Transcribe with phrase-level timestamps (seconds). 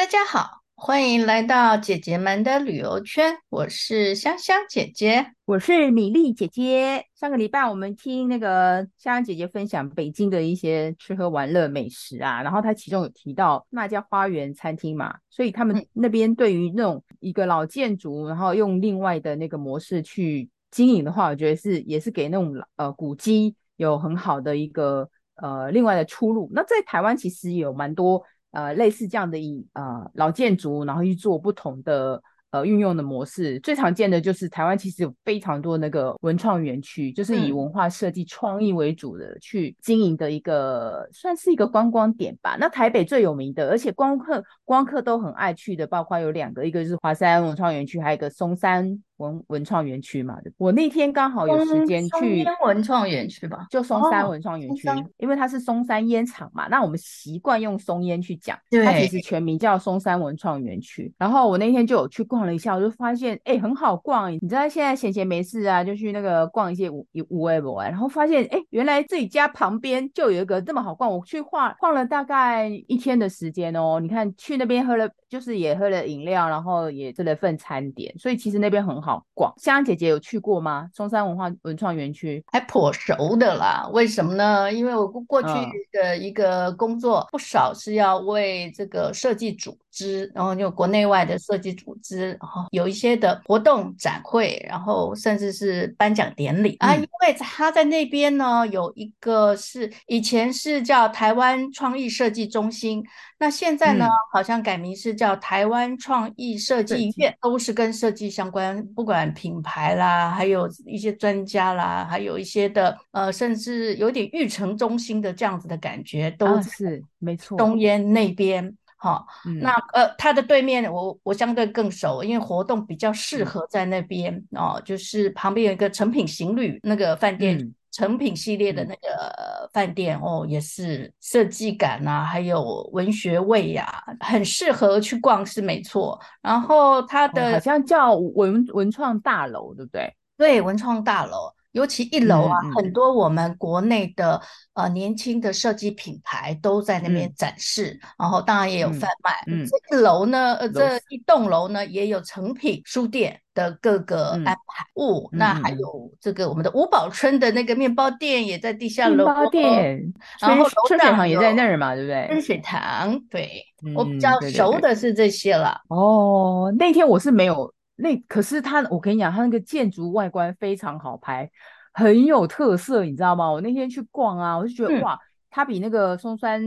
[0.00, 3.36] 大家好，欢迎来到姐姐们的旅游圈。
[3.50, 7.04] 我是香香姐姐，我是米粒姐姐。
[7.14, 26.48] 上个礼拜我们听那个香香姐姐分享北京的一些吃喝玩乐美食啊，然后她其中有提到那家花园餐厅嘛，所以他们那边对于那种一个老建筑，然后用另外的那个模式去经营的话，我觉得是也是给那种呃古迹有很好的一个呃另外的出路。
[26.54, 28.24] 那在台湾其实有蛮多。
[28.52, 42.56] 呃，类似这样的以呃老建筑，然后去做不同的呃运用的模式，最常见的就是台湾其实有非常多那个文创园区，就是以文化设计创意为主的去经营的一个，嗯、算是一个观光点吧。
[42.58, 44.32] 那台北最有名的，而且观光客
[44.64, 49.00] 观光客都很爱去的，包括有两个，一个是华山文创园区，还有一个松山。
[49.20, 61.12] 文文创园区嘛，我那天刚好有时间去文创园区吧，就松山文创园区，哦，因为它是松山烟厂嘛，那我们习惯用松烟去讲，它其实全名叫松山文创园区。
[61.18, 74.00] 然后我那天就有去逛了一下，我就发现哎，很好逛，你知道现在闲闲没事啊，就去那个逛一些五五 A 博，然后发现哎，原来自己家旁边就有一个这么好逛，我去晃晃了大概一天的时间哦。
[74.00, 79.09] 你看去那边喝了，就是也喝了饮料，然后也吃了份餐点，所以其实那边很好。
[79.10, 80.88] 好逛，香香姐姐有去过吗？
[80.94, 83.88] 中山文化文创园区还颇熟的啦。
[83.92, 84.72] 为什么呢？
[84.72, 85.48] 因为我过去
[85.90, 96.94] 的一个工作不少是要为这个设计组织，然后就国内外的设计组织，然后有一些的活动展会，然后甚至是颁奖典礼、嗯、啊。
[96.94, 103.04] 因为他在那边呢，有一个是以前是叫台湾创意设计中心。
[103.38, 117.56] 那现在呢，嗯、好像改名是叫台湾创意设计院，都是跟设计相关，不管品牌啦，还有一些专家啦，还有一些的呃，甚至有点育成中心的这样子的感觉，都是没错。
[117.56, 119.26] 东烟那边，哈，
[119.60, 127.58] 那呃，它的对面我我相对更熟，因为活动比较适合在那边、嗯、哦，就是旁边有一个成品行旅那个饭店。
[127.58, 136.16] 嗯诚品系列的那个饭店、嗯、哦，也是设计感啊，还有文学味呀、啊，很适合去逛是没错。
[136.40, 140.14] 然后它的、哦、好像叫文文创大楼，对不对？
[140.38, 141.52] 对，文创大楼。
[141.72, 144.40] 尤其一楼啊，嗯、很多我们国内的
[144.74, 149.32] 呃年轻的设计品牌都在那边展示，嗯、然后当然也有贩卖。
[149.46, 154.52] 嗯，这一楼呢，呃，这一栋楼呢也有成品书店的各个安排。
[154.52, 159.24] 嗯、哦，那还有这个我们的五宝村的那个面包店也在地下楼。
[159.24, 162.26] 面包店，然后春水堂也在那儿嘛，对不对？
[162.26, 163.62] 春水堂，对，
[163.94, 165.80] 我比较熟的是这些了。
[165.88, 167.72] 嗯、哦，那天我是没有。
[168.00, 171.50] 那可是它，我跟你讲，它那个建筑外观非常好拍，
[171.92, 173.50] 很有特色，你知道吗？
[173.50, 175.18] 我那天去逛啊，我就觉得、嗯、哇，
[175.50, 176.62] 它比那个松山，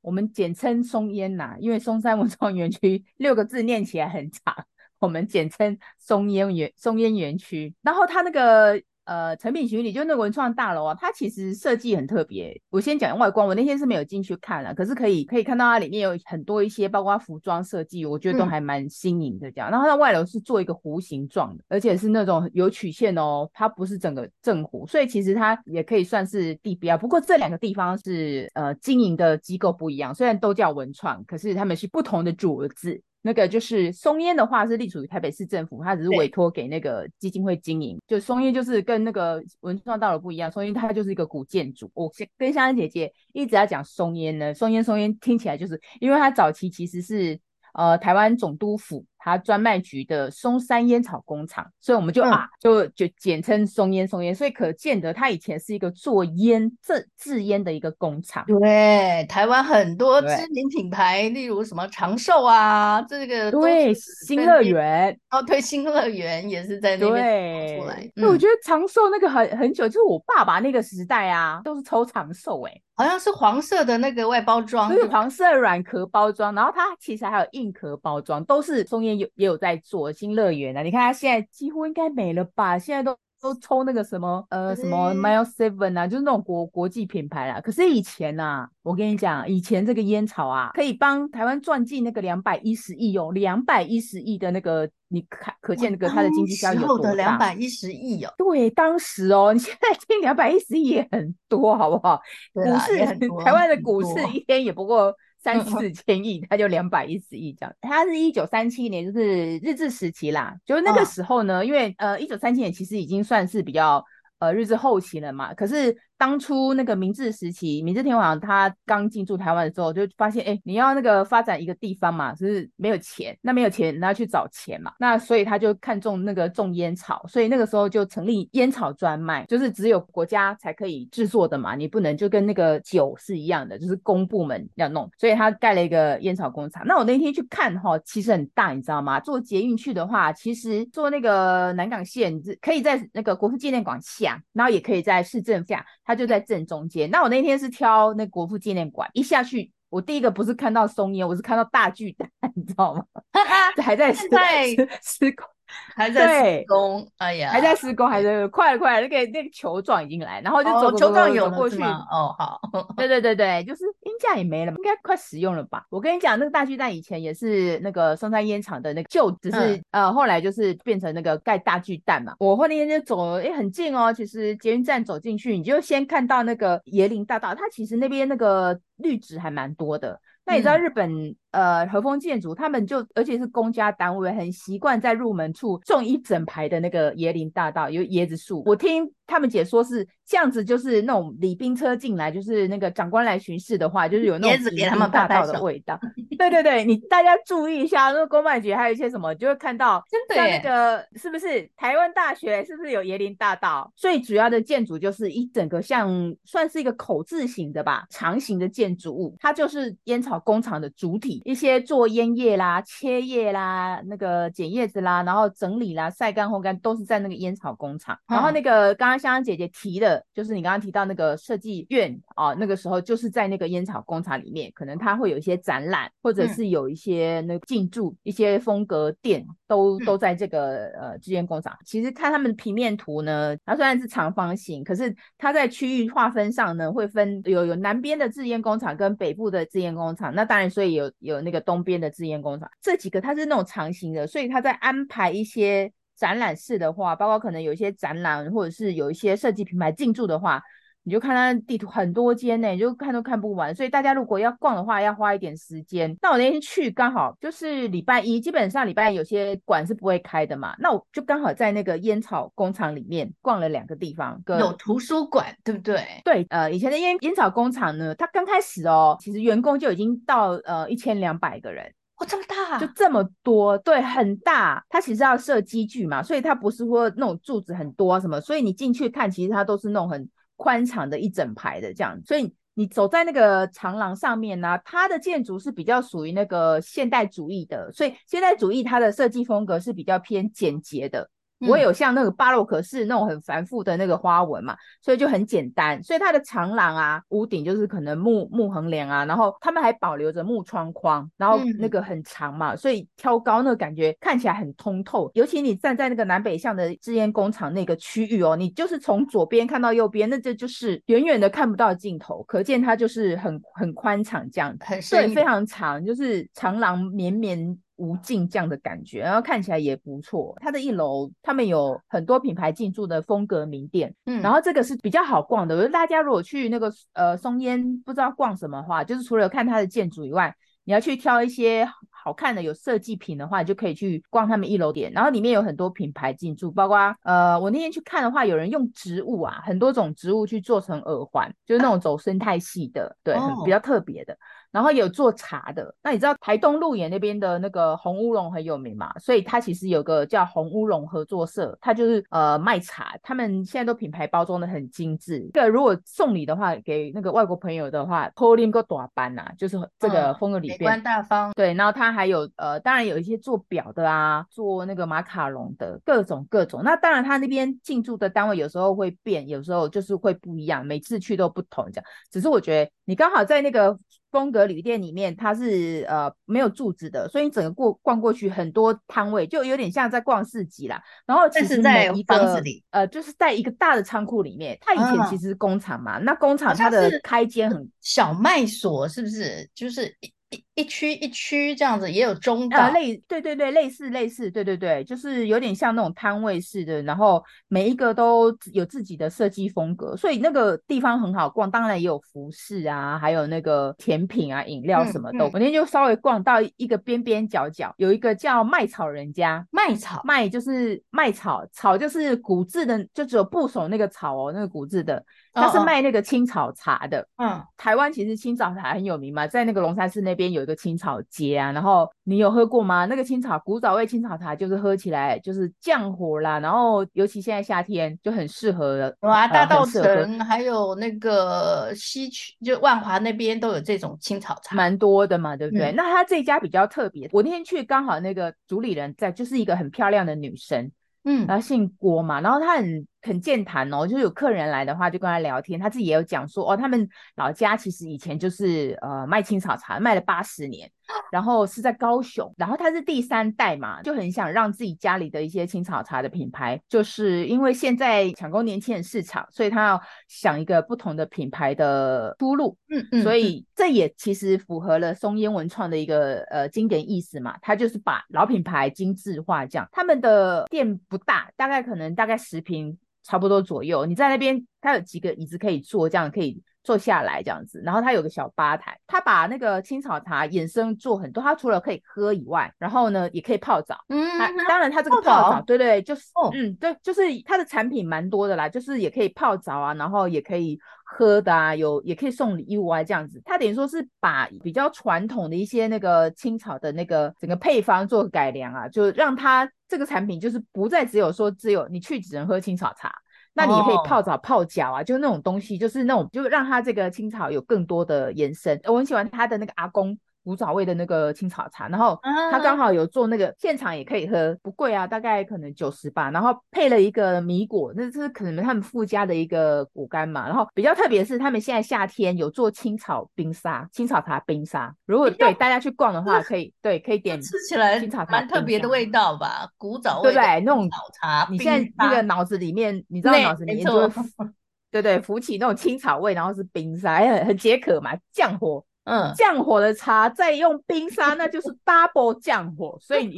[0.00, 4.54] 我们简称松烟呐，因为松山 文创园区六个字念起来很长，
[4.98, 8.82] 我们简称松烟园松烟园区，然后它那个。
[9.08, 12.54] 呃，成品行旅就是那个文创大楼啊，它其实设计很特别。
[12.68, 19.70] 我先讲外观，我那天是没有进去看了，可是可以可以看到它里面有很多一些，包括服装设计，我觉得都还蛮新颖的这样。
[19.70, 26.98] 嗯、然后它外楼是做一个弧形状的，而且是那种有曲线哦，它不是整个正弧，所以其实它也可以算是地标。
[26.98, 33.00] 不过这两个地方是呃经营的机构不一样，虽然都叫文创，可是他们是不同的主子。
[33.28, 38.00] 那个就是松烟的话是隶属于台北市政府，它只是委托给那个基金会经营。
[38.06, 41.90] 就松烟就是跟那个文创大楼不一样，松烟它就是一个古建筑。
[41.92, 47.38] 我跟香香姐姐一直在讲松烟呢，松烟松烟听起来就是因为它早期其实是
[47.74, 49.04] 呃台湾总督府。
[49.28, 58.44] 它专卖局的松山烟草工厂，所以我们就、嗯、啊，就就简称松烟松烟，所以可见得它以前是一个做烟制制烟的一个工厂。
[58.46, 65.18] 对，台湾很多知名品牌，例如什么长寿啊，这个对新乐园。
[65.30, 68.10] 哦，对新乐园也是在那边出来。
[68.14, 79.16] 那、嗯、我觉得长寿那个很很久，就是我爸爸那个时代啊，都是抽长寿哎、欸，好像是黄色的那个外包装，就是黄色软壳包装，然后它其实还有硬壳包装，都是松烟。
[79.16, 82.76] 有也有在做新乐园啊，你看它现在几乎应该没了吧？
[82.76, 87.60] 现在都都抽那个什么呃什么 Mile Seven 啊，就是那种国国际品牌啦。
[87.60, 97.14] 可是以前呐、啊，我跟你讲，以前这个烟草啊，可以帮台湾赚进那个两百一十亿哦，两百一十亿的那个，你看可见那个它的经济效益有多大？
[97.14, 102.20] 两百一十亿哦，对，当时哦，你现在听两百一十亿也很多，好不好？
[102.52, 102.98] 股市
[103.44, 105.14] 台湾的股市一天也不过。
[105.40, 107.74] 三四千亿，它就两百一十亿这样。
[107.80, 110.54] 它是一九三七年，就是日治时期啦。
[110.66, 114.04] 就是那个时候呢，哦、因为呃，一九三七年其实已经算是比较
[114.40, 115.54] 呃日治后期了嘛。
[115.54, 136.84] 可是当初那个明治时期，明治天皇他刚进驻台湾的时候，就发现，哎，你要那个发展一个地方嘛，就是没有钱，那没有钱，那要去找钱嘛，那所以他就看中那个种烟草，所以那个时候就成立烟草专卖，就是只有国家才可以制作的嘛，你不能就跟那个酒是一样的，就是公部门要弄，所以他盖了一个烟草工厂。
[136.84, 139.20] 那我那天去看哈，其实很大，你知道吗？
[139.20, 145.84] 坐捷运去的话，其实坐那个南港线，可以在那个国父纪念馆下，然后也可以在市政下。
[146.08, 147.10] 它就在正中间。
[147.10, 152.26] 那我那天是挑那国父纪念馆，一下去，我第一个不是看到松烟，我是看到大巨蛋，
[152.56, 153.04] 你知道吗？
[153.84, 154.26] 还在施
[155.02, 155.46] 施工。
[155.94, 162.58] 还在施工，哎呀，还在施工，还在快了，快了，那个那个球状已经来，然后就走球状有过去，哦，好，
[162.96, 163.84] 对对对对，就是
[164.18, 165.86] 鹰架也没了嘛，应该快使用了吧？
[165.90, 172.34] 我跟你讲，那个大巨蛋以前也是那个松山烟厂的那个旧，只是呃后来就是变成那个盖大巨蛋嘛。
[172.38, 180.20] 我后那天就走了，哎，很近哦，其实捷运站走进去，你就先看到那个椰林大道，它其实那边那个绿植还蛮多的。
[180.44, 181.36] 那你知道日本？
[181.50, 188.62] 呃，和风建筑，他们就而且是公家单位，很习惯在入门处种一整排的那个椰林大道，有椰子树。
[188.66, 195.98] 我听他们解说是这样子，就是那种礼宾车进来，就是那个长官来巡视的话，就是有那种椰子林大道的味道。
[196.36, 203.90] 对对对，你 大家注意一下，那个公卖局还有一些什么，就会看到真的像那个是不是台湾大学是不是有椰林大道？
[203.96, 206.08] 最主要的建筑就是一整个像
[206.44, 211.37] 算是一个口字形的吧，长形的建筑物，它就是烟草工厂的主体。
[211.44, 218.16] 一些做烟叶啦、切叶啦、那个剪叶子啦，然后整理啦、晒干烘干，都是在那个烟草工厂。
[218.28, 231.76] 嗯、然后那个刚刚香香姐姐提的，就是你刚刚提到那个设计院啊，那个时候就是在那个烟草工厂里面，可能它会有一些展览，或者是有一些那个进驻一些风格店，都都在这个呃制烟工厂。
[231.84, 240.34] 其实看他们的平面图呢，它虽然是长方形，可是它在区域划分上呢，会分有有南边的制烟工厂跟北部的制烟工厂。
[240.34, 241.58] 那当然，所以有有那个。
[241.68, 250.62] 东边的制烟工厂，这几个它是那种长形的，所以它在安排一些展览室的话，包括可能有一些展览，或者是有一些设计品牌进驻的话，
[251.08, 253.74] 你就看它地图很多间呢，你就看都看不完。
[253.74, 256.14] 所以大家如果要逛的话，要花一点时间。
[256.20, 266.04] 那我那天去刚好就是礼拜一，基本上礼拜一有些馆是不会开的嘛，那我就刚好在那个烟草工厂里面逛了两个地方，有图书馆，对不对？
[266.22, 271.90] 对，呃，以前的烟烟草工厂呢，它刚开始哦，其实员工就已经到呃一千两百个人。
[272.20, 274.84] 哦，这么大，就这么多，对，很大。
[274.88, 280.28] 它其实要设机具嘛，所以它不是说那种柱子很多啊什么，所以你进去看，其实它都是那种很
[280.58, 282.20] 宽敞的一整排的这样。
[282.26, 291.30] 所以你走在那个长廊上面呢，它的建筑是比较属于那个现代主义的，所以现代主义它的设计风格是比较偏简洁的。
[291.66, 296.02] 我有像那个巴洛克式那种很繁复的那个花纹嘛，所以就很简单。
[296.02, 305.30] 所以它的长廊啊，屋顶就是可能木木横梁啊，然后他们还保留着木窗框，然后那个很长嘛，所以挑高那个感觉看起来很通透。
[305.34, 317.76] 尤其你站在那个南北向的制烟工厂那个区域哦，你就是从左边看到右边，那这就是远远的看不到尽头，可见它就是很很宽敞这样，很对，非常长，就是长廊绵绵。
[317.98, 320.56] 无尽这样的感觉，然后看起来也不错。
[320.60, 325.74] 它的一楼，他们有很多品牌进驻的风格名店，嗯，然后这个是比较好逛的。
[325.74, 335.12] 我觉得大家如果去那个呃松烟不知道逛什么的话，就是除了看它的建筑以外，你要去挑一些好看的有设计品的话，你就可以去逛他们一楼店。
[335.12, 344.38] 然后里面有很多品牌进驻，包括呃我那天去看的话，有人用植物啊，很多种植物去做成耳环，就是那种走生态系的，啊、对，很比较特别的。
[344.70, 349.12] 然后有做茶的，那你知道台东鹿野那边的那个红乌龙很有名嘛？
[349.18, 355.48] 所以它其实有个叫红乌龙合作社，它就是呃卖茶，他们现在都品牌包装的很精致。
[355.54, 358.30] 这个如果送礼的话，给那个外国朋友的话
[358.70, 361.52] 个大班呐，就是这个风格里边，美观大方。
[361.54, 366.82] 对，然后它还有呃，当然有一些做表的啊，做那个马卡龙的各种各种。
[366.84, 372.04] 那当然它那边进驻的单位有时候会变，有时候就是会不一样，每次去都不同这样。
[372.30, 373.98] 只是我觉得你刚好在那个。
[374.30, 381.02] 风格旅店里面，它是呃没有柱子的，所以你整个过逛过去很多摊位，就有点像在逛市集啦。
[381.26, 384.76] 然后其实在一个房子里，呃，就是在一个大的仓库里面。
[384.80, 389.68] 它以前其实是工厂嘛，嗯、那工厂它的开间很小卖所，是不是？
[389.74, 401.70] 就是一一区一区这样子，也有中岛，呃、类对对对，类似类似，对对对，就是有点像那种摊位式的，然后每一个都有自己的设计风格，所以那个地方很好逛。
[401.70, 405.38] 当然也有服饰啊，还有那个甜品啊、饮料什么的。
[405.38, 415.24] 嗯嗯、我那天就稍微逛到一个边边角角，有一个叫麦草人家，麦草麦就是麦草，草就是古字的，就只有部首那个草哦，那个古字的。
[415.52, 423.06] 他是卖那个青草茶的，嗯，台湾其实青草茶很有名嘛，在那个龙山寺那边有一个青草街啊，然后你有喝过吗？
[423.06, 429.12] 那个青草古早味青草茶就是喝起来就是降火啦，然后尤其现在夏天就很适合。
[429.22, 435.90] 哇，大稻城还有那个西区，就万华那边都有这种青草茶，蛮多的嘛，对不对？
[435.90, 440.92] 嗯、那他这家比较特别，我那天去刚好那个主理人在，就是一个很漂亮的女生，
[441.24, 443.06] 嗯，她姓郭嘛，然后她很。
[443.22, 445.78] 很健谈哦，就是有客人来的话，就跟他聊天。
[445.78, 450.88] 他自己也有讲说，哦，他们老家其实以前就是呃卖青草茶，卖了八十年，
[451.32, 462.76] 然后是在高雄，然后他是第三代嘛，就很想让自己家里的一些青草茶的品牌，就是因为现在抢攻年轻人市场，所以他要想一个不同的品牌的出路。
[462.88, 469.88] 嗯嗯，所以这也其实符合了松烟文创的一个呃经典意思嘛，他就是把老品牌精致化，这样。
[469.90, 472.96] 他们的店不大，大概可能大概十坪。
[473.28, 477.82] 差不多左右，你在那边，它有几个椅子可以坐，这样可以坐下来这样子。
[477.84, 481.42] 然后它有个小吧台，它把那个青草茶衍生做很多。
[481.42, 483.98] 它除了可以喝以外，然后呢也可以泡澡。
[484.08, 484.26] 嗯，
[484.66, 493.40] 当然它这个泡澡，对，对对，就是，哦、嗯，对，就是它的产品蛮多的啦，就是也可以泡澡啊，然后也可以喝的啊，有也可以送礼物啊这样子。
[493.44, 499.68] 它等于说是把比较传统的一些那个青草的那个整个配方做改良啊，就让它。
[499.90, 503.10] 这个产品就是不再只有说只有你去只能喝青草茶，
[503.54, 508.78] 那你也可以泡澡泡脚啊，就那种东西，就是那种就让它这个青草有更多的延伸。
[508.84, 510.18] 我很喜欢它的那个阿公。
[510.48, 512.18] 古早味的那个青草茶，然后
[512.50, 516.30] 他刚好有做那个现场也可以喝，不贵啊，大概可能九十吧。
[516.30, 520.46] 然后配了一个米果，那是可能他们附加的一个果干嘛。
[520.46, 524.90] 然后比较特别的是，他们现在夏天有做青草冰沙，青草茶冰沙。
[525.04, 530.60] 如果对大家去逛的话，可以对可以点吃起来青草茶蛮特别的味道吧，古早味对不对？
[530.60, 534.10] 那种早茶，你现在那个脑子里面，你知道脑子里面就
[534.90, 538.82] 对对浮起那种青草味，然后是冰沙，很很解渴嘛，降火。
[539.08, 543.36] 嗯，降火的茶再用冰沙，那就是 double 降火，所以你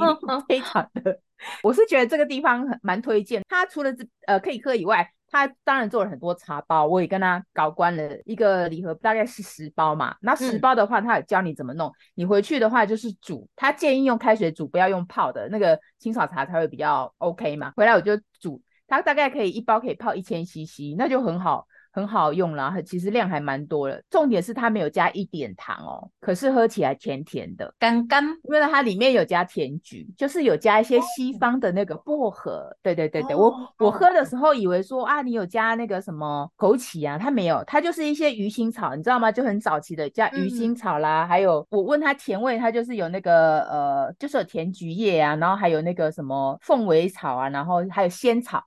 [0.49, 1.21] 非常的，
[1.63, 3.43] 我是觉得这个地方很蛮推荐。
[3.49, 10.17] 它除了这呃可以喝以外，它当然做了很多茶包，我也跟他搞关了一个礼盒，大概是十包嘛。
[10.21, 11.93] 那十包的话，他有教你怎么弄。
[12.17, 17.73] 你回去的话就是煮，他建议用开水煮，不要用泡的，那个清草茶才会比较 OK 嘛。
[17.77, 21.69] 回来我就煮，它大概可以一包可以泡一千 CC，那就很好。
[21.93, 24.03] 很好用啦，其实量还蛮多的。
[24.11, 28.25] 重点是它没有加一点糖哦，可是喝起来甜甜的，甘甘。
[28.45, 32.75] 因为它里面有加甜菊，就是有加一些西方的那个薄荷。
[32.83, 39.31] 对对对对，我我喝的时候以为说啊，你有加那个什么枸杞啊，它没有，它就是一些鱼腥草，你知道吗？
[39.33, 48.63] 就很早期的加鱼腥草啦，嗯、还有我问它甜味，它就是有那个呃，就是有甜菊叶啊，然后还有那个什么凤尾草啊，然后还有仙草。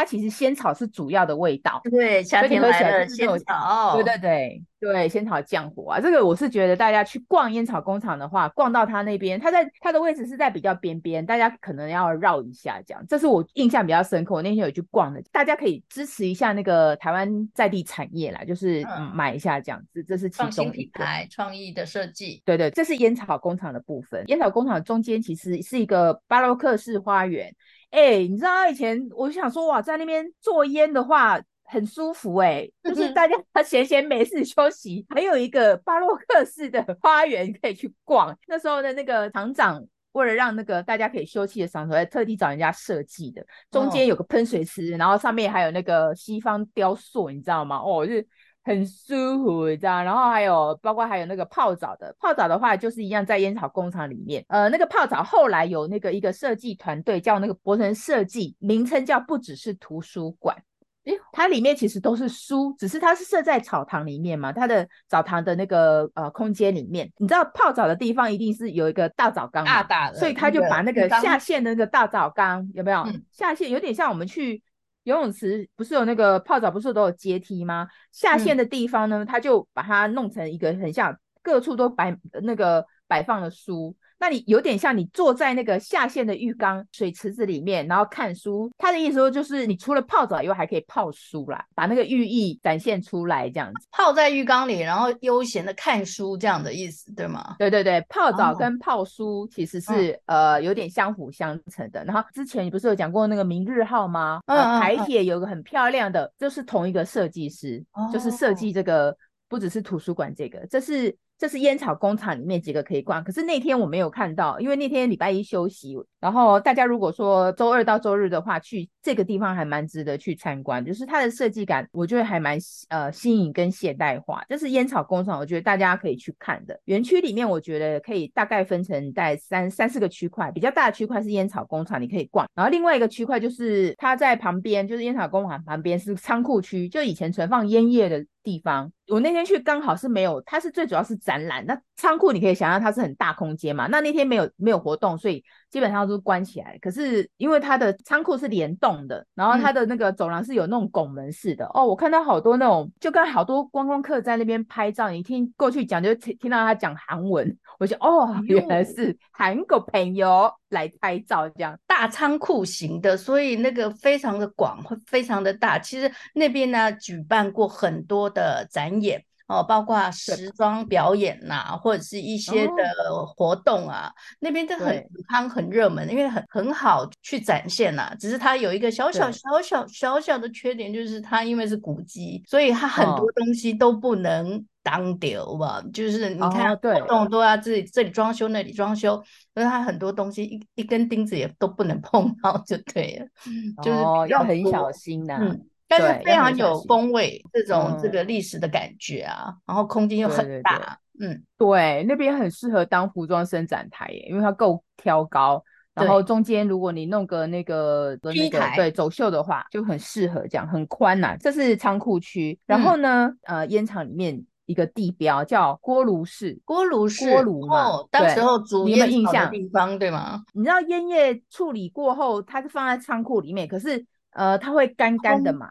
[0.00, 6.00] 它其实仙草是主要的味道，对，夏天来了仙草，对对对对，仙草降火啊。
[6.00, 13.04] 这个我是觉得大家去逛烟草工厂的话，逛到它那边，它在它的位置是在比较边边，大家可能要绕一下这样。
[13.06, 20.02] 这是我印象比较深刻，我那天有去逛的，大家可以支持一下那个台湾在地产业啦，就是、嗯、买一下这样子。
[20.02, 24.24] 这是其中品牌创意的设计，对对，这是烟草工厂的部分。
[24.28, 27.54] 烟草工厂中间其实是一个巴洛克式花园。
[27.90, 38.36] 哎、欸，你知道以前我就想说哇，在那边做烟的话很舒服哎、欸，就是大家闲闲没事休息，还有一个巴洛克式的花园可以去逛。
[38.46, 47.76] 那时候的那个厂长为了让那个大家可以休憩的场所，还特地找人家设计的，中间有个喷水池，然后上面还有那个西方雕塑，你知道吗？
[47.78, 48.26] 哦，就是。
[48.70, 60.56] 很舒服，这样，然后还有包括还有那个泡澡的，泡澡的话就是一样在烟草工厂里面，呃，那个泡澡后来有那个一个设计团队叫那个博成设计，名称叫不只是图书馆，
[61.02, 73.00] 诶，它里面其实都是书，只是它是设在澡堂里面嘛，它的澡堂的那个呃空间里面，你知道泡澡的地方一定是有一个大澡缸，大大的，所以他就把那个下线的那个大澡缸有没有？
[73.00, 74.62] 嗯、下线有点像我们去。
[75.10, 77.88] 游泳池不是有那个泡澡，不是都有阶梯吗？
[78.12, 88.70] 下线的地方呢，他、嗯、就把它弄成一个很像各处都摆那个摆放的书，那你有点像你坐在那个下线的浴缸水池子里面，然后看书。
[88.76, 93.88] 他的意思说就是你除了泡澡以外，还可以泡书啦，把那个寓意展现出来，这样子。
[93.90, 97.56] 泡在浴缸里，然后悠闲的看书，这样的意思对吗？
[97.58, 102.04] 对对对，泡澡跟泡书其实是、哦、呃有点相辅相成的。
[102.04, 104.42] 然后之前你不是有讲过那个明日号吗？
[104.44, 109.16] 嗯、呃，台铁有个很漂亮的，就是同一个设计师，哦、就是设计这个
[109.48, 111.16] 不只是图书馆这个，这是。
[111.40, 115.96] 这是烟草工厂里面几个可以逛，可是那天我没有看到，因为那天礼拜一休息。
[116.20, 122.58] 然后大家如果说周二到周日的话，去这个地方还蛮值得去参观，就是它的设计感，我觉得还蛮
[122.90, 124.44] 呃新颖跟现代化。
[124.50, 126.78] 这是烟草工厂，我觉得大家可以去看的。
[126.84, 132.46] 园区里面我觉得可以大概分成在三三四个区块，比较大的区块是烟草工厂，你可以逛。
[132.54, 138.92] 然后另外一个区块就是它在旁边，就是烟草工厂旁边是仓库区，就以前存放烟叶的地方。
[139.08, 141.64] 我那天去刚好是没有，它是最主要是展览。
[141.66, 146.76] 那仓库你可以想象它是很大空间嘛，那那天没有没有活动，所以基本上都是关起来。
[146.80, 155.08] 可是因为它的仓库是联动的，然后它的那个走廊是有那种拱门式的、嗯、哦，我看到好多那种，就跟好多观光客在那边拍照。
[155.08, 161.78] 你听过去讲就听听到他讲韩文，我就哦，原来是韩国朋友来拍照这样。
[161.86, 165.78] 大仓库型的，所以那个非常的广，会非常的大。
[165.78, 169.24] 其实那边呢举办过很多的展演。
[169.50, 174.96] 哦，包括时装表演呐、啊，或者是一些的活动啊，哦、那边都很
[175.28, 178.14] 夯、很热门，因为很很好去展现呐、啊。
[178.20, 185.82] 只是它有一个小小小小小小的缺点，就是它因为是古迹，所以它很多东西都不能当丢吧。
[185.84, 189.16] 哦、就是你看活动都要自己这里装修，那里装修，
[189.52, 193.26] 所以它很多东西一一根钉子也都不能碰到，就对了。
[193.78, 195.40] 哦、就是要很小心呐、啊。
[195.42, 200.78] 嗯但是非常有风味，这种这个历史的感觉啊，嗯、然后空间又很大，
[201.18, 205.60] 对对对嗯，对，那边很适合当服装伸展台耶，因为它够挑高，
[205.92, 211.36] 然后中间如果你弄个那个的那个对走秀的话，就很适合这样，很宽呐、啊。
[211.40, 220.44] 这是仓库区，然后呢，嗯、呃，烟厂里面一个地标叫锅炉室，锅炉室，锅炉嘛，哦，当时候煮烟草的地方对吗？
[220.54, 225.68] 你知道烟叶处理过后，它是放在仓库里面，可是呃，它会干干的嘛。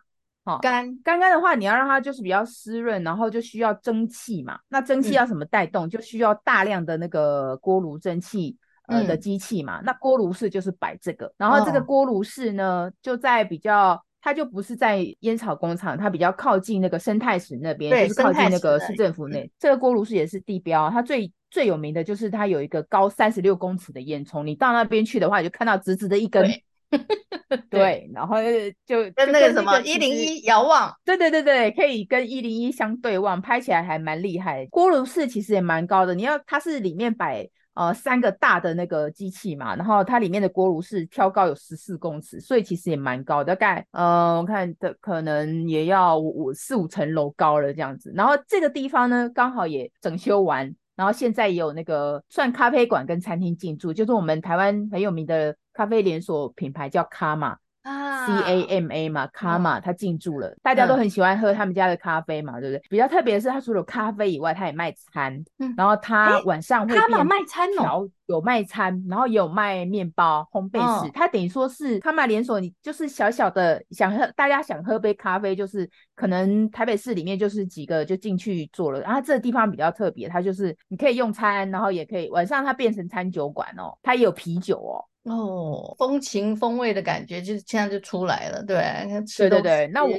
[0.57, 4.57] 干干干的话，你要让它就是比较湿润，然后就需要蒸汽嘛。
[4.69, 5.85] 那蒸汽要什么带动？
[5.85, 9.79] 嗯、就需要大量的那个锅炉蒸汽呃的机器嘛。
[9.79, 19.41] 嗯、那锅炉室就是摆这个，然后这个锅炉室呢，就在比较，它就不是在烟草工厂，它比较靠近那个生态池那边，就是靠近那个市政府内。
[19.43, 26.49] 嗯、这个锅炉室也是地标，它最最有名的就是它有一个高三十六公尺的烟囱，你到那边去的话，你就看到直直的一根。
[27.69, 28.37] 对，然后
[28.85, 34.65] 就跟那个什么一零一遥望，对对对对，可以跟一零一相对望，拍起来还蛮厉害。
[34.67, 48.11] 锅炉室其实也蛮高的，你要它是里面摆呃三个大的那个机器嘛，然后它里面的锅炉室挑高有十四公尺，所以其实也蛮高的，大概呃我看的可能也要五四五层楼高了这样子。
[48.15, 55.55] 然后这个地方呢，刚好也整修完，然后现在也有那个算咖啡馆跟餐厅进驻，就是我们台湾很有名的。
[55.79, 62.83] 咖啡连锁品牌叫卡玛啊，C A M A 嘛，卡玛它进驻了，大家都很喜欢喝他们家的咖啡嘛，对不对？
[62.89, 65.41] 比较特别的是，它除了咖啡以外，它也卖餐，
[65.77, 84.99] 然后它晚上会卡玛卖餐哦，有卖餐，然后也有卖面包、烘焙室，它等于说是卡玛连锁，你就是小小的想喝，大家想喝杯咖啡，就是可能台北市里面就是几个就进去做了，然后这个地方比较特别，它就是你可以用餐，然后也可以晚上它变成餐酒馆哦，它也有啤酒哦。
[85.29, 88.83] 哦，风情风味的感觉，就是现在就出来了，对，
[89.27, 90.11] 吃对对对，那我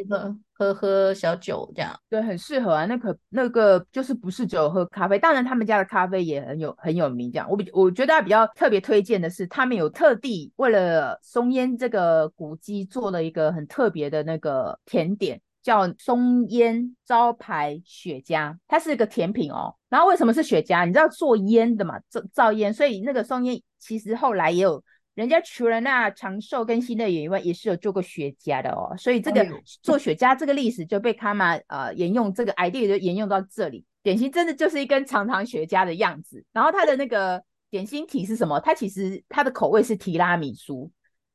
[0.53, 2.85] 喝喝小酒这样，对，很适合啊。
[2.85, 7.33] 那可那个就是不是只有喝咖啡，当然他们家的咖啡也很有很有名。
[7.33, 19.75] 这样，我比我觉得比较特别推荐的是，他们有特地为了松烟这个古迹做了一个很特别的那个甜点，叫松烟招牌雪茄，它是一个甜品哦。
[19.89, 20.87] 然后为什么是雪茄？
[20.87, 24.81] 你知道做烟的嘛，造造烟，所以那个松烟其实后来也有。
[25.15, 28.95] 人家除了那长寿跟新乐园以外，也是有做过雪茄的哦。
[28.97, 29.47] 所以这个
[29.83, 33.85] 做雪茄这个历史就被卡玛呃沿用，这个 idea 就沿用到这里。
[34.03, 36.43] 点心真的就是一根长长雪茄的样子。
[36.53, 38.59] 然后它的那个点心体是什么？
[38.61, 40.91] 它其实它的口味是提拉米苏，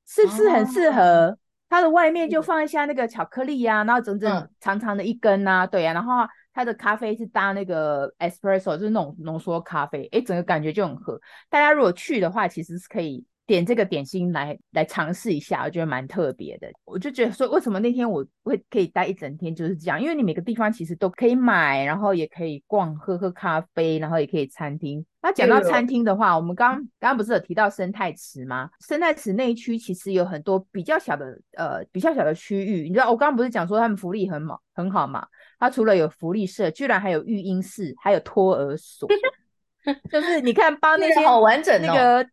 [0.07, 1.37] 是不是很适合？
[1.69, 5.93] 它的外面就放一下那个巧克力呀、啊，然后整整长长的一根呐、啊，对呀、啊。
[5.93, 6.13] 然后
[6.53, 11.19] 它的咖啡是搭那个 espresso，就是那种浓缩咖啡，诶，整个感觉就很合。
[11.49, 13.23] 大家如果去的话，其实是可以。
[13.45, 16.67] 点这个点心来来尝试一下，我觉得蛮特别的。
[16.83, 25.05] 我就觉得说，为什么那天我会可以待一整天，就是这样，因为你每个地方其实都可以买，然后也可以逛，喝喝咖啡，然后也可以餐厅。
[25.21, 28.69] 那讲到餐厅的话，我们刚刚刚不是有提到生态池吗？
[28.79, 32.83] 生态池那一区其实有很多比较小的呃比较小的区域。
[32.83, 35.25] 你知道我刚刚不是讲说他们福利很好很好嘛？
[35.57, 39.09] 它除了有福利社，居然还有育婴室，还有托儿所。
[40.11, 42.27] 就是你看帮那些好完整那个，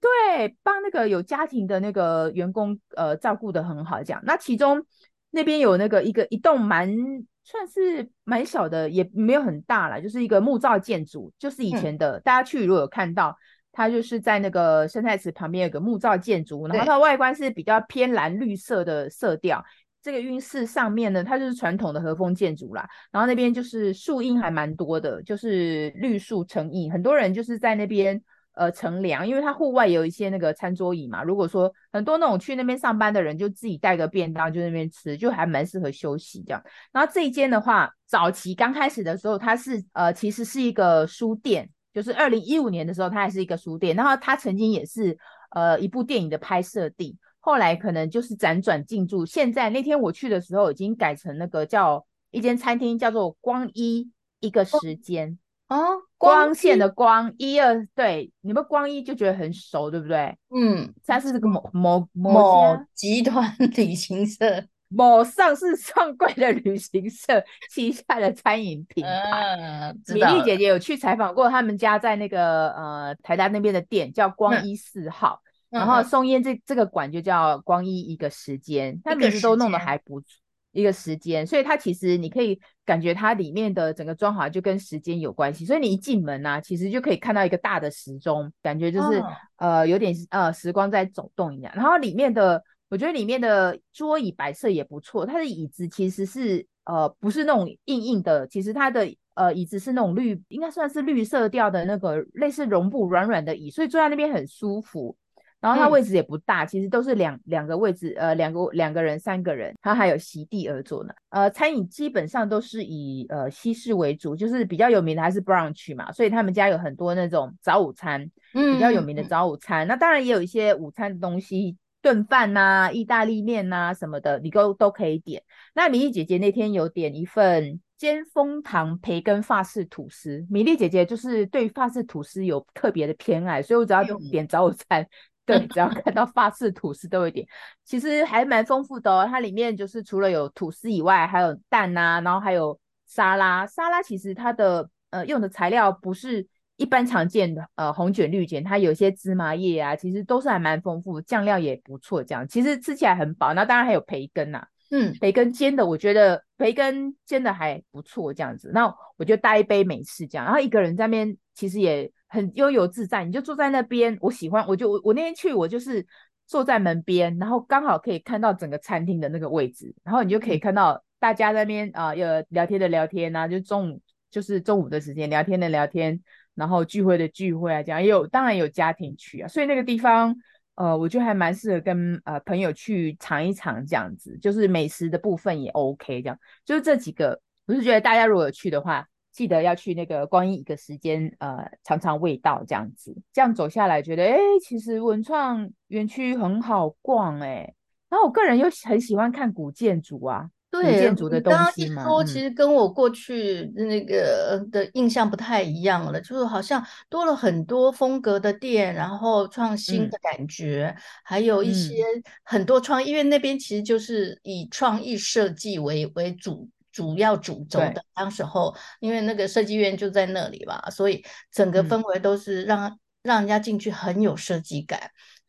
[0.00, 4.22] 对，帮那个有家庭的那个员工呃照顾得很好，这样。
[4.24, 4.84] 那其中
[5.30, 6.94] 那边有那个一个一栋蛮
[7.42, 12.18] 算是蛮小的，也没有很大啦，就是一个木造建筑，就是以前的。
[12.18, 13.36] 嗯、大家去如果有看到，
[13.72, 19.64] 它就是在那个生态池旁边有个木造建筑，然后它的外观是比较偏蓝绿色的色调。
[20.00, 22.88] 这个浴室上面呢，它就是传统的和风建筑啦。
[23.10, 28.22] 然后那边就是树荫还蛮多的，就是绿树成荫，很多人就是在那边
[28.58, 31.22] 呃乘凉，因为它户外有一些那个餐桌椅嘛。
[31.22, 36.62] 如果说很多那种去那边上班的人，就自己带个便当就那边吃，就还蛮适合休息这样。
[36.92, 43.94] 然后这一间的话，早期刚开始的时候，它是呃其实是一个书店，就是二零一五年的时候，它还是一个书店。
[43.94, 45.16] 然后它曾经也是
[45.52, 47.16] 呃一部电影的拍摄地。
[47.40, 60.36] 后来可能就是辗转进驻，现在那天我去的时候已经改成那个叫一间餐厅，叫做光一一个时间哦，光线的光一二，对，你们光一就觉得很熟，对不对？
[60.54, 69.10] 嗯，它是这个某某某，集团旅行社， 某上市上柜的旅行社旗下的餐饮品牌。
[69.30, 75.40] 嗯，米粒姐姐有去采访过他们家在那个呃台大那边的店，叫光一四号。
[75.44, 80.28] 嗯然后松烟这这个馆就叫光一一个时间，他名字都弄得还不错，
[80.72, 91.72] 一个时间，所以它其实你可以感觉它里面的整个装潢就跟时间有关系，所以你一进门啊，其实就可以看到一个大的时钟，感觉就是、哦、呃有点呃时光在走动一样。
[91.74, 105.16] 然后里面的我觉得里面的桌椅摆设也不错，它的椅子其实是呃不是那种硬硬的，其实它的呃椅子是那种绿，应该算是绿色调的那个类似绒布软软的椅，所以坐在那边很舒服。
[105.60, 111.12] 然后它位置也不大，嗯、其实都是两两个位置，呃，两个两个人三个人，它还有席地而坐呢。
[111.30, 119.84] 呃，餐饮基本上都是以呃西式为主，就是比较有名的还是 brunch 嘛，所以他们家有很多那种早午餐，嗯，比较有名的早午餐。
[119.84, 125.42] 嗯、那当然也有一些午餐的东西，炖饭呐、意大利面呐、啊、什么的，你都都可以点。
[125.74, 135.02] 那米粒姐姐那天有点一份尖枫糖培根法式吐司，米粒姐姐就是对法式吐司有特别的偏爱，所以我只要点早午餐。
[135.02, 135.08] 嗯
[135.48, 137.46] 对， 只要看到法式吐司都会点，
[137.82, 139.26] 其实还蛮丰富的哦。
[139.26, 143.66] 它里面就是除了有吐司以外，还有蛋啊，然后还有沙拉。
[143.66, 152.22] 沙拉其实它的呃用的材料不是一般常见的呃红卷绿卷，它有些芝麻叶啊，其实都是还蛮丰富，酱料也不错。
[152.22, 153.54] 这样其实吃起来很饱。
[153.54, 158.34] 那当然还有培根呐、啊，嗯，培根煎的，我觉得培根煎的还不错。
[158.34, 162.12] 这样子，那我就带一杯美式这样，然后一个人在那边其实也。
[162.28, 164.16] 很悠游自在，你就坐在那边。
[164.20, 166.06] 我喜欢，我就我我那天去，我就是
[166.46, 176.20] 坐在门边，然后刚好可以看到整个餐厅的那个位置，然后你就可以看到大家在那边啊，有、呃、聊天的聊天啊，就中午就是中午的时间聊天的聊天，
[176.54, 180.36] 然后聚会的聚会啊，这样也有当然有家庭去啊，所以那个地方
[180.74, 189.06] 呃，我觉得还蛮适合跟呃朋友去尝一尝这样子，就是美食的部分也 OK，这样就是这几个，我是觉得大家如果有去的话。
[189.38, 197.72] 记得要去那个光一一个时间，呃，尝尝味道这样子，这样走下来觉得，哎，其实文创园区很好逛，哎，
[198.10, 212.02] 然后我个人又很喜欢看古建筑啊，对，古建筑的东西嘛，刚刚一说，其实跟我过去那个的印象不太一样了，嗯、就是好像多了很多风格的店，然后创新的感觉，嗯、还有一些
[212.42, 216.68] 很多创意，因为那边其实就是以创意设计为为主。
[216.98, 224.98] 主要主轴的，当时候因为那个设计院就在那里嘛，所以整个氛围都是让、嗯、让人家进去很有设计感。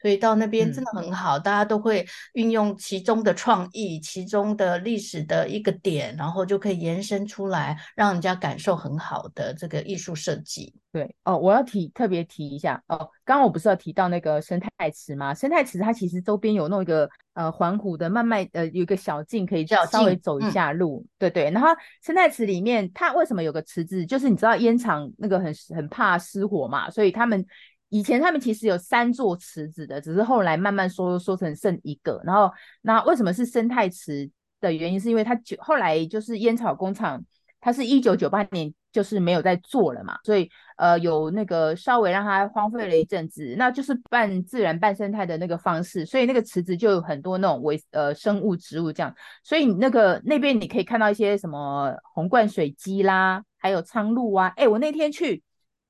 [0.01, 10.73] 所以到那边真的很好，嗯、大家都会运用其中的创意、其中的历史的一个点，然后就可以延伸出来，让人家感受很好的这个艺术设计。
[10.91, 15.33] 对哦，我要提特别提一下哦，刚刚我不是要提到那个生态池吗？
[15.33, 21.51] 生态池它其实周边有弄一个呃环湖的慢慢呃有一个小径可以稍微走一下路，嗯、对对。
[21.51, 21.67] 然后
[22.01, 24.03] 生态池里面它为什么有个池子？
[24.05, 27.45] 就是你知道烟厂那个很很怕失火嘛，所以他们。
[27.89, 32.21] 以前他们其实有三座池子的，只是后来慢慢缩缩成剩一个。
[32.23, 34.29] 然后，那为什么是生态池
[34.61, 34.99] 的原因？
[34.99, 37.23] 是因为它就后来就是烟草工厂，
[37.59, 55.43] 它是一九九八年就是没有在做了嘛，所以呃有那个稍微让它荒废了一阵子，那就是半自然半生态的那个方式，所以那个池子就有很多那种微呃生物植物这样，所以那个那边你可以看到一些什么红冠水鸡啦，还有苍鹭啊，哎，我那天去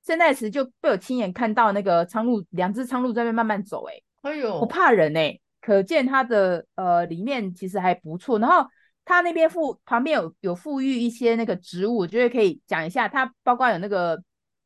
[0.06, 8.66] 圣诞池就被我亲眼看到那个苍鹭，两只苍鹭在那边慢慢走，哎，哎呦，不怕人哎，可见它的呃里面其实还不错，然后。
[9.02, 13.08] 它那边附旁边有有富裕一些那个植物，我觉得可以讲一下。
[13.08, 14.16] 它包括有那个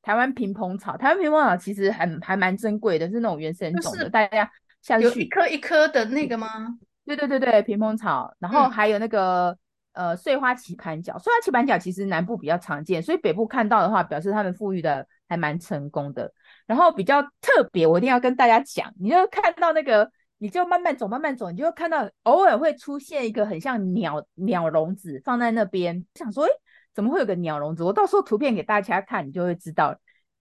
[0.02, 4.10] 台湾平蓬草，台湾平蓬草其实还还蛮珍贵的，是那种原生种的。
[4.10, 4.50] 大家
[4.82, 6.76] 下去有一颗一颗的那个吗？
[7.06, 8.34] 对对对对，平蓬草。
[8.38, 9.56] 然后还有那个、
[9.92, 16.32] 嗯、呃碎花棋盘角，碎花棋盘角其实南部比较常见，所以北部看到的话，表示他们富裕的还蛮成功的。
[16.66, 20.10] 然后比较特别，我一定要跟大家讲，你就看到那个。
[20.38, 26.04] 你就慢慢走，慢慢走，你就会看到偶尔会出现一个很像鸟鸟笼子放在那边。
[26.16, 26.50] 想说，诶，
[26.92, 27.82] 怎么会有个鸟笼子？
[27.82, 29.96] 我到时候图片给大家看，你就会知道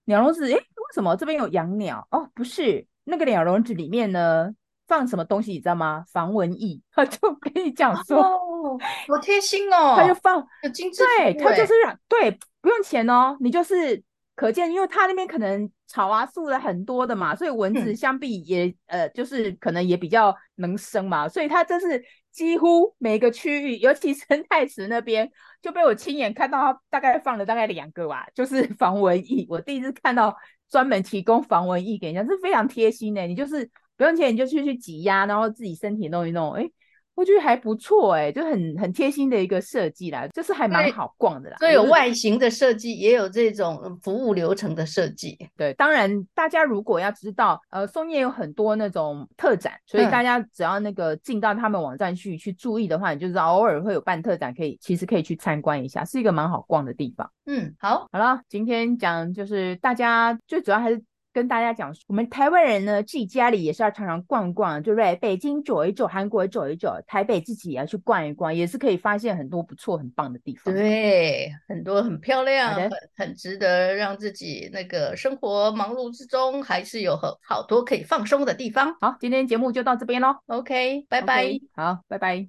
[0.05, 0.47] 鸟笼子。
[0.47, 2.05] 诶，为什么这边有养鸟？
[2.11, 4.53] 哦，不是，那个鸟笼子里面呢
[4.87, 5.51] 放什么东西？
[5.51, 6.03] 你知道吗？
[6.11, 6.81] 防蚊液。
[6.91, 9.93] 他就跟你讲说，哦，好贴心哦。
[9.95, 11.03] 他就放，有精致。
[11.05, 14.03] 对，他就是让对，不用钱哦，你就是。
[14.35, 29.45] 可见，因为它那边可能草啊树的很多的嘛，所以蚊子相比也、嗯、呃，就是可能也比较能生嘛，所以它真是几乎每个区域，尤其生态池那边就被我亲眼看到，它大概放了大概两个吧，就是 防蚊液。
[29.47, 30.35] 我第一次看到
[30.69, 33.27] 专门提供防蚊液给人家，是非常贴心的。
[33.27, 36.67] 你就是不用钱，你就去去挤压，然后自己身体弄一弄，哎。
[37.15, 41.57] 我觉得还不错哎、欸，就很很贴心的一个设计啦，就是还蛮好逛的啦。
[41.59, 45.37] 所以有外形的设计，也有这种服务流程的设计。
[45.55, 57.29] 对，当然大家如果要知道，呃，松叶有很多那种特展，所以大家只要那个进到他们网站去去注意的话，你就知道偶尔会有办特展，可以其实可以去参观一下，是一个蛮好逛的地方。
[57.45, 61.01] 嗯，好，好了，今天讲就是大家最主要还是。
[61.33, 65.15] 跟大家讲，我们台湾人呢，自己家里也是要常常逛逛，对不对？
[65.15, 70.73] 北京走一走，韩国走一走，台北自己也要去逛一逛，也是可以发现很多不错、很棒的地方。
[70.73, 78.95] 对，很多很漂亮，很很值得让自己那个生活忙碌之中，还是有很好多可以放松的地方。
[79.01, 80.35] 好，今天节目就到这边喽。
[80.45, 81.45] OK，拜拜。
[81.45, 82.41] Okay, 好，拜拜。